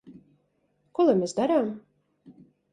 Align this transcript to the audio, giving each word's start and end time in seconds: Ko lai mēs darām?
Ko 0.99 1.07
lai 1.09 1.15
mēs 1.21 1.37
darām? 1.43 1.71